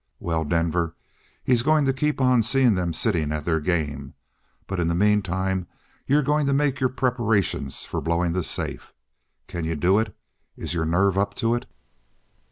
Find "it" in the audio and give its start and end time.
9.99-10.17, 11.53-11.67